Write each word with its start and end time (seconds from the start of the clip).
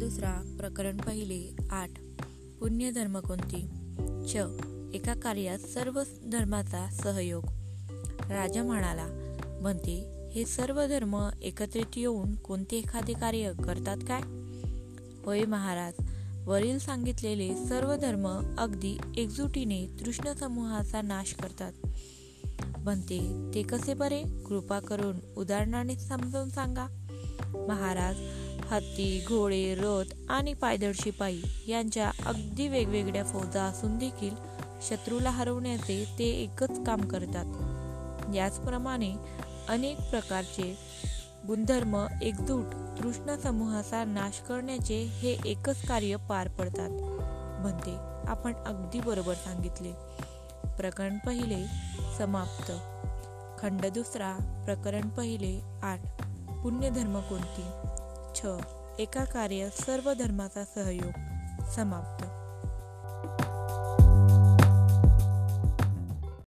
दुसरा 0.00 0.56
प्रकरण 0.58 0.96
पहिले 0.96 1.56
आठ. 1.70 1.90
पुण्यधर्म 2.60 3.18
कोणती? 3.18 3.60
च 4.28 4.36
एका 4.94 5.14
कार्यात 5.14 5.58
सर्व 5.58 6.02
धर्माचा 6.32 6.88
सहयोग. 6.90 7.44
राजा 8.30 8.62
म्हणाला 8.62 9.06
म्हणते 9.60 10.28
हे 10.32 10.44
सर्व 10.44 10.86
धर्म 10.86 11.28
एकत्रित 11.42 11.84
येऊन 11.96 12.34
कोणते 12.34 12.76
एखादे 12.76 13.12
कार्य 13.12 13.52
करतात 13.64 13.96
काय? 14.08 14.20
होय 15.24 15.44
महाराज 15.44 15.92
वरील 16.46 16.78
सांगितलेले 16.78 17.54
सर्व 17.54 17.96
धर्म 17.96 18.56
अगदी 18.58 18.98
एकजुटीने 19.16 19.86
तृष्ण 19.86 20.32
समूहाचा 20.32 21.02
नाश 21.02 21.34
करतात. 21.34 21.72
म्हणते 22.78 23.50
ते 23.54 23.62
कसे 23.62 23.94
बरे? 23.94 24.22
कृपा 24.22 24.80
करून 24.80 25.16
उदाहरणाने 25.36 25.96
समजावून 25.96 26.48
सांगा. 26.48 26.99
महाराज 27.46 28.16
हत्ती 28.72 29.24
घोडे 29.28 29.74
रथ 29.78 30.30
आणि 30.30 30.54
पायदळ 30.54 30.92
शिपाई 30.94 31.40
यांच्या 31.68 32.10
अगदी 32.26 32.68
वेगवेगळ्या 32.68 33.24
फौजा 33.24 33.62
असून 33.62 33.98
देखील 33.98 34.34
शत्रूला 34.88 35.30
हरवण्याचे 35.30 36.04
ते 36.18 36.24
एकच 36.24 36.84
काम 36.86 37.00
करतात. 37.00 37.46
याचप्रमाणे 38.34 39.14
अनेक 39.68 40.00
प्रकारचे 40.00 40.78
गुणधर्म 41.46 42.06
एकजूट 42.22 42.64
कृष्ण 43.00 43.36
समूहाचा 43.36 44.04
नाश 44.04 44.40
करण्याचे 44.40 45.02
हे 45.02 45.36
एकच 45.44 45.86
कार्य 45.86 46.16
पार 46.16 46.48
पडतात 46.48 46.90
म्हणते 47.60 47.96
आपण 48.30 48.52
अगदी 48.54 49.00
बरोबर 49.00 49.34
सांगितले. 49.34 49.92
प्रकरण 50.76 51.18
पहिले 51.26 51.64
समाप्त. 52.18 52.72
खंड 53.58 53.86
दुसरा 53.86 54.62
प्रकरण 54.64 55.08
पहिले 55.08 55.60
आठ. 55.82 56.00
पुण्यधर्म 56.62 57.20
कोणती? 57.20 57.64
छ. 58.34 58.46
एका 58.98 59.24
कार्य 59.24 59.68
सर्व 59.70 60.12
धर्माचा 60.12 60.64
सहयोग. 60.64 61.12
समाप्त. 61.70 62.29